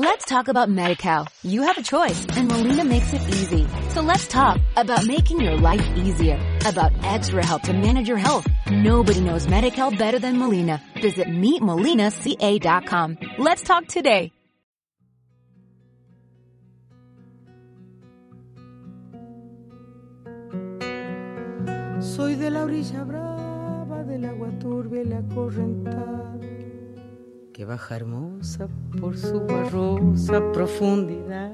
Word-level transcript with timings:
Let's 0.00 0.26
talk 0.26 0.46
about 0.46 0.68
MediCal. 0.68 1.26
You 1.42 1.62
have 1.62 1.76
a 1.76 1.82
choice 1.82 2.24
and 2.36 2.46
Molina 2.46 2.84
makes 2.84 3.12
it 3.12 3.20
easy. 3.22 3.66
So 3.88 4.00
let's 4.00 4.28
talk 4.28 4.60
about 4.76 5.04
making 5.04 5.40
your 5.40 5.56
life 5.56 5.84
easier, 5.96 6.38
about 6.64 6.92
extra 7.02 7.44
help 7.44 7.62
to 7.62 7.72
manage 7.72 8.06
your 8.06 8.16
health. 8.16 8.46
Nobody 8.70 9.20
knows 9.20 9.48
MediCal 9.48 9.98
better 9.98 10.20
than 10.20 10.38
Molina. 10.38 10.80
Visit 11.02 11.26
meetmolinaca.com. 11.26 13.18
Let's 13.38 13.62
talk 13.62 13.88
today. 13.88 14.30
Soy 21.98 22.36
de 22.36 22.50
la 22.50 22.62
orilla 22.62 23.02
brava 23.02 24.04
del 24.04 24.26
agua 24.26 24.52
turbia 24.60 25.02
y 25.02 25.06
la 25.06 25.22
correntada 25.34 26.38
que 27.58 27.64
baja 27.64 27.96
hermosa 27.96 28.68
por 29.00 29.18
su 29.18 29.40
barrosa 29.40 30.40
profundidad. 30.52 31.50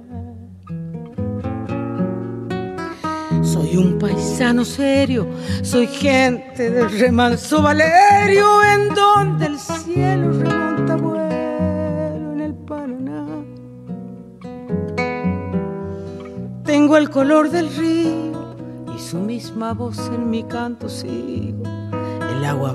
Soy 3.43 3.79
un 3.79 3.99
paisano 3.99 4.67
serio, 4.67 5.27
soy 5.63 5.86
gente 5.86 6.71
del 6.71 6.90
remanso 6.90 7.63
Valerio, 7.63 8.63
en 8.64 8.94
donde 8.94 9.46
el 9.46 9.58
cielo 9.58 10.30
remonta 10.32 10.96
vuelo 10.96 12.32
en 12.35 12.41
el 12.43 12.55
Paraná. 12.55 13.27
Tengo 16.64 16.99
el 16.99 17.08
color 17.08 17.49
del 17.49 17.75
río 17.75 18.57
y 18.94 18.99
su 18.99 19.16
misma 19.16 19.72
voz 19.72 19.99
en 20.14 20.29
mi 20.29 20.43
canto 20.43 20.86
sigo 20.86 21.63
el 22.30 22.44
agua 22.44 22.75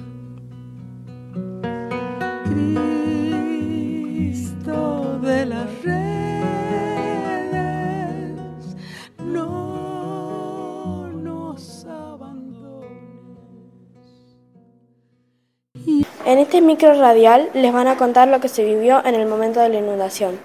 En 16.25 16.37
este 16.37 16.61
micro 16.61 16.93
radial 16.93 17.49
les 17.53 17.73
van 17.73 17.87
a 17.87 17.97
contar 17.97 18.27
lo 18.27 18.39
que 18.39 18.47
se 18.47 18.63
vivió 18.63 19.03
en 19.05 19.15
el 19.15 19.27
momento 19.27 19.59
de 19.59 19.69
la 19.69 19.79
inundación. 19.79 20.39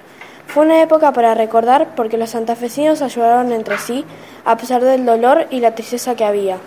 Fue 0.46 0.64
una 0.64 0.80
época 0.80 1.12
para 1.12 1.34
recordar 1.34 1.94
porque 1.94 2.16
los 2.16 2.30
santafesinos 2.30 3.02
ayudaron 3.02 3.52
entre 3.52 3.78
sí 3.78 4.04
a 4.44 4.56
pesar 4.56 4.82
del 4.82 5.04
dolor 5.04 5.46
y 5.50 5.60
la 5.60 5.74
tristeza 5.74 6.14
que 6.14 6.24
había. 6.24 6.58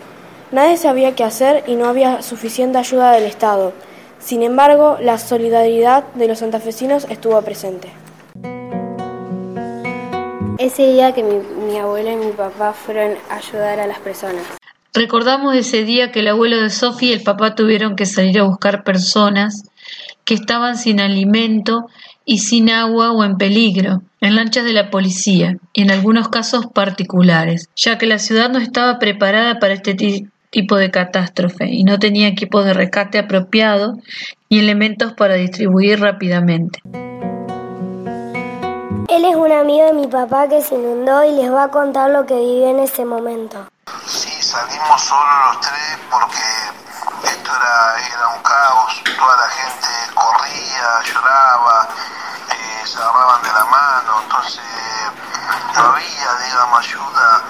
Nadie 0.52 0.78
sabía 0.78 1.16
qué 1.16 1.24
hacer 1.24 1.64
y 1.68 1.76
no 1.76 1.86
había 1.86 2.22
suficiente 2.22 2.78
ayuda 2.78 3.12
del 3.12 3.24
Estado. 3.24 3.74
Sin 4.20 4.44
embargo, 4.44 4.98
la 5.00 5.18
solidaridad 5.18 6.04
de 6.14 6.28
los 6.28 6.40
santafesinos 6.40 7.08
estuvo 7.10 7.42
presente. 7.42 7.90
Ese 10.58 10.88
día 10.88 11.14
que 11.14 11.24
mi, 11.24 11.40
mi 11.66 11.78
abuelo 11.80 12.12
y 12.12 12.16
mi 12.18 12.32
papá 12.34 12.74
fueron 12.74 13.14
a 13.30 13.38
ayudar 13.38 13.80
a 13.80 13.88
las 13.88 14.00
personas. 14.00 14.59
Recordamos 15.00 15.56
ese 15.56 15.86
día 15.86 16.12
que 16.12 16.20
el 16.20 16.28
abuelo 16.28 16.62
de 16.62 16.70
Sofía 16.70 17.12
y 17.12 17.14
el 17.14 17.24
papá 17.24 17.56
tuvieron 17.56 17.96
que 17.96 18.06
salir 18.06 18.38
a 18.38 18.44
buscar 18.44 18.84
personas 18.84 19.64
que 20.26 20.34
estaban 20.34 20.76
sin 20.76 21.00
alimento 21.00 21.86
y 22.26 22.40
sin 22.40 22.70
agua 22.70 23.14
o 23.14 23.24
en 23.24 23.38
peligro, 23.38 24.02
en 24.20 24.36
lanchas 24.36 24.66
de 24.66 24.74
la 24.74 24.90
policía 24.90 25.56
y 25.72 25.84
en 25.84 25.92
algunos 25.92 26.28
casos 26.28 26.66
particulares, 26.66 27.70
ya 27.78 27.98
que 27.98 28.08
la 28.08 28.20
ciudad 28.20 28.50
no 28.50 28.60
estaba 28.60 29.00
preparada 29.00 29.58
para 29.60 29.76
este 29.76 29.96
tipo 30.50 30.76
de 30.76 30.92
catástrofe 30.92 31.70
y 31.70 31.86
no 31.86 31.98
tenía 31.98 32.28
equipos 32.28 32.66
de 32.66 32.74
rescate 32.74 33.20
apropiado 33.20 33.94
ni 34.50 34.60
elementos 34.60 35.14
para 35.14 35.36
distribuir 35.36 36.02
rápidamente. 36.02 36.82
Él 39.08 39.24
es 39.24 39.36
un 39.38 39.52
amigo 39.54 39.86
de 39.86 39.94
mi 39.94 40.08
papá 40.08 40.50
que 40.50 40.62
se 40.62 40.76
inundó 40.76 41.24
y 41.24 41.42
les 41.42 41.50
va 41.50 41.64
a 41.64 41.72
contar 41.72 42.12
lo 42.12 42.26
que 42.26 42.36
vivió 42.36 42.70
en 42.70 42.80
ese 42.80 43.06
momento. 43.06 43.66
Salimos 44.50 45.00
solo 45.04 45.46
los 45.46 45.62
tres 45.62 46.00
porque 46.10 46.42
esto 47.24 47.56
era, 47.56 48.00
era 48.00 48.28
un 48.30 48.42
caos, 48.42 49.04
toda 49.16 49.38
la 49.38 49.48
gente 49.48 49.88
corría, 50.16 51.02
lloraba, 51.04 51.88
eh, 52.50 52.82
se 52.84 52.98
agarraban 52.98 53.44
de 53.44 53.54
la 53.54 53.66
mano, 53.66 54.22
entonces 54.24 54.64
no 55.76 55.82
había, 55.82 56.34
digamos, 56.48 56.80
ayuda, 56.80 57.44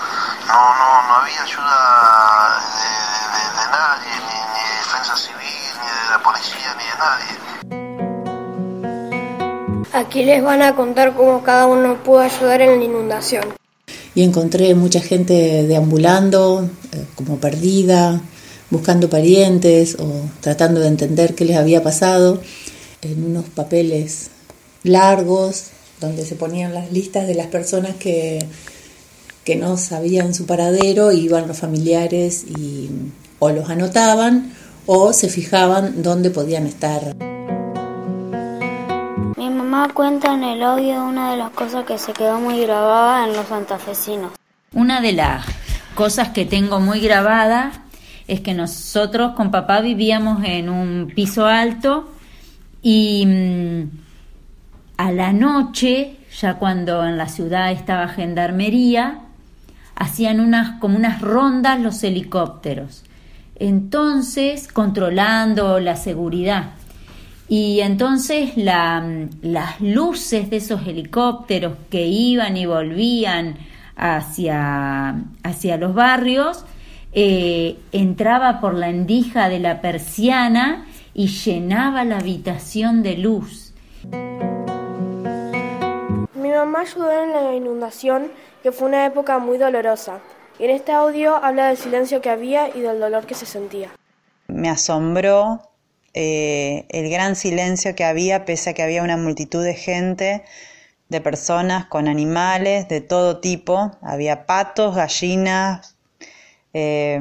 no, 0.48 0.76
no, 0.76 1.02
no 1.08 1.16
había 1.16 1.42
ayuda 1.42 2.60
de, 2.76 3.44
de 3.62 3.66
nadie, 3.72 4.14
ni, 4.28 4.36
ni 4.52 4.62
de 4.68 4.76
defensa 4.76 5.16
civil, 5.16 5.72
ni 5.80 5.88
de 5.88 6.10
la 6.10 6.20
policía, 6.20 6.76
ni 6.76 6.84
de 6.84 6.98
nadie. 7.00 7.34
Aquí 9.94 10.26
les 10.26 10.44
van 10.44 10.62
a 10.64 10.76
contar 10.76 11.14
cómo 11.14 11.44
cada 11.44 11.66
uno 11.66 11.96
pudo 12.04 12.20
ayudar 12.20 12.60
en 12.60 12.78
la 12.78 12.84
inundación. 12.84 13.59
Y 14.20 14.24
encontré 14.24 14.76
mucha 14.76 15.00
gente 15.00 15.66
deambulando, 15.66 16.70
eh, 16.92 17.06
como 17.16 17.38
perdida, 17.38 18.22
buscando 18.70 19.10
parientes 19.10 19.96
o 19.98 20.12
tratando 20.42 20.82
de 20.82 20.90
entender 20.90 21.36
qué 21.36 21.46
les 21.46 21.56
había 21.56 21.82
pasado, 21.84 22.42
en 23.02 23.24
unos 23.24 23.46
papeles 23.46 24.32
largos 24.84 25.68
donde 26.02 26.26
se 26.26 26.36
ponían 26.36 26.74
las 26.74 26.92
listas 26.92 27.28
de 27.28 27.36
las 27.36 27.48
personas 27.48 27.96
que, 27.96 28.46
que 29.46 29.56
no 29.56 29.78
sabían 29.78 30.34
su 30.34 30.46
paradero, 30.46 31.14
iban 31.14 31.48
los 31.48 31.58
familiares 31.58 32.44
y 32.44 32.90
o 33.40 33.52
los 33.52 33.70
anotaban 33.70 34.54
o 34.86 35.14
se 35.14 35.30
fijaban 35.30 36.04
dónde 36.04 36.30
podían 36.30 36.68
estar. 36.68 37.16
Cuenta 39.88 40.34
en 40.34 40.44
el 40.44 40.62
audio 40.62 41.06
una 41.06 41.32
de 41.32 41.38
las 41.38 41.52
cosas 41.52 41.86
que 41.86 41.98
se 41.98 42.12
quedó 42.12 42.40
muy 42.40 42.62
grabada 42.62 43.26
en 43.26 43.34
los 43.34 43.48
santafesinos. 43.48 44.34
Una 44.74 45.00
de 45.00 45.14
las 45.14 45.46
cosas 45.96 46.30
que 46.30 46.46
tengo 46.46 46.82
muy 46.82 47.00
grabada 47.00 47.72
es 48.28 48.42
que 48.42 48.54
nosotros 48.54 49.34
con 49.36 49.52
papá 49.52 49.80
vivíamos 49.80 50.44
en 50.44 50.70
un 50.70 51.12
piso 51.16 51.46
alto 51.46 52.12
y 52.82 53.26
mm, 53.26 53.84
a 54.98 55.12
la 55.14 55.32
noche, 55.32 56.18
ya 56.40 56.56
cuando 56.56 57.06
en 57.06 57.18
la 57.18 57.30
ciudad 57.30 57.72
estaba 57.72 58.10
gendarmería, 58.10 59.22
hacían 59.96 60.42
unas 60.42 60.80
como 60.80 60.98
unas 60.98 61.22
rondas 61.22 61.80
los 61.80 62.04
helicópteros. 62.04 63.04
Entonces, 63.56 64.68
controlando 64.68 65.80
la 65.80 65.96
seguridad. 65.96 66.72
Y 67.50 67.82
entonces 67.82 68.56
la, 68.58 69.04
las 69.42 69.82
luces 69.82 70.52
de 70.52 70.58
esos 70.58 70.86
helicópteros 70.86 71.74
que 71.90 72.06
iban 72.06 72.56
y 72.56 72.68
volvían 72.68 73.58
hacia, 73.96 75.16
hacia 75.44 75.78
los 75.78 75.96
barrios, 75.96 76.64
eh, 77.12 77.80
entraba 77.92 78.62
por 78.62 78.76
la 78.76 78.90
endija 78.90 79.50
de 79.50 79.58
la 79.60 79.82
persiana 79.82 80.86
y 81.16 81.28
llenaba 81.28 82.06
la 82.06 82.20
habitación 82.20 83.02
de 83.02 83.18
luz. 83.18 83.74
Mi 86.36 86.50
mamá 86.50 86.82
ayudó 86.82 87.12
en 87.24 87.32
la 87.32 87.56
inundación, 87.56 88.28
que 88.62 88.72
fue 88.72 88.90
una 88.90 89.08
época 89.08 89.40
muy 89.40 89.58
dolorosa. 89.58 90.20
Y 90.60 90.66
en 90.66 90.70
este 90.70 90.92
audio 90.92 91.36
habla 91.36 91.70
del 91.70 91.78
silencio 91.78 92.22
que 92.22 92.30
había 92.30 92.70
y 92.76 92.82
del 92.82 93.00
dolor 93.00 93.26
que 93.26 93.34
se 93.34 93.48
sentía. 93.48 93.90
Me 94.48 94.70
asombró 94.70 95.62
eh, 96.14 96.86
el 96.90 97.10
gran 97.10 97.36
silencio 97.36 97.96
que 97.96 98.04
había, 98.04 98.46
pese 98.46 98.72
a 98.72 98.74
que 98.74 98.84
había 98.84 99.04
una 99.04 99.18
multitud 99.18 99.64
de 99.64 99.76
gente, 99.76 100.44
de 101.10 101.22
personas 101.22 101.86
con 101.86 102.08
animales 102.08 102.88
de 102.88 103.02
todo 103.02 103.40
tipo. 103.40 103.92
Había 104.02 104.46
patos, 104.46 104.96
gallinas, 104.96 105.96
eh, 106.74 107.20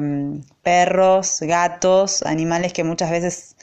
perros, 0.63 1.39
gatos, 1.41 2.23
animales 2.23 2.73
que 2.73 2.83
muchas 2.83 3.11
veces 3.11 3.55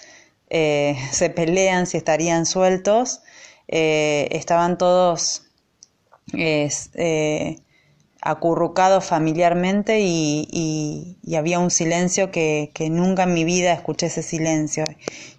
eh, 0.50 0.96
se 1.12 1.30
pelean 1.30 1.86
si 1.86 1.96
estarían 1.96 2.46
sueltos. 2.46 3.22
Eh, 3.68 4.28
estaban 4.32 4.78
todos 4.78 5.42
acurrucados 8.26 9.05
familiarmente 9.05 10.00
y, 10.00 11.17
y, 11.23 11.34
había 11.37 11.58
un 11.58 11.70
silencio 11.70 12.31
que, 12.31 12.70
que, 12.75 12.90
nunca 12.90 13.23
en 13.23 13.34
mi 13.34 13.44
vida 13.44 13.73
escuché 13.73 14.06
ese 14.06 14.23
silencio 14.23 14.84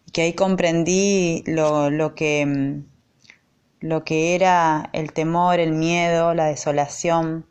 y 0.06 0.12
que 0.12 0.22
ahí 0.22 0.34
comprendí 0.34 1.44
lo, 1.46 1.90
lo, 1.90 2.16
que, 2.16 2.82
lo 3.82 4.04
que 4.04 4.36
era 4.36 4.90
el 4.94 5.12
temor, 5.12 5.60
el 5.60 5.74
miedo, 5.74 6.34
la 6.34 6.46
desolación. 6.46 7.46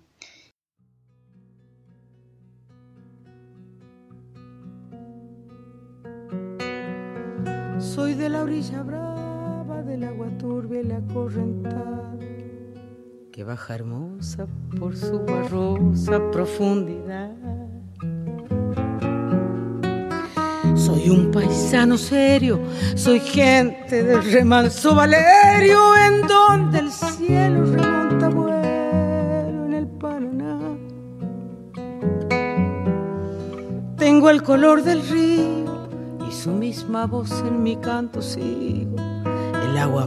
Soy 7.79 8.15
de 8.15 8.31
la 8.31 8.43
orilla 8.43 8.83
brava 8.83 9.83
del 9.83 10.05
agua 10.05 10.29
acorrentada 10.29 12.17
que 13.37 13.45
baja 13.45 13.75
hermosa 13.75 14.47
por 14.81 14.97
su 14.97 15.21
barrosa 15.27 16.19
profundidad. 16.33 17.37
Soy 20.75 21.11
un 21.11 21.31
paisano 21.31 21.99
serio, 21.99 22.59
soy 22.95 23.21
gente 23.21 24.03
del 24.05 24.25
remanso 24.33 24.95
Valerio, 24.95 25.95
en 25.99 26.27
donde 26.27 26.79
el 26.79 26.91
cielo 26.91 27.67
remonta 27.67 28.31
vuelo 28.31 29.67
en 29.67 29.75
el 29.75 29.87
Paraná. 29.87 30.59
Tengo 33.99 34.31
el 34.31 34.43
color 34.43 34.83
del 34.83 35.07
río 35.07 35.91
y 36.27 36.33
su 36.33 36.53
misma 36.53 37.07
voz 37.07 37.31
en 37.47 37.63
mi 37.63 37.77
canto 37.77 38.23
sigo, 38.23 38.97
el 39.63 39.77
agua 39.77 40.07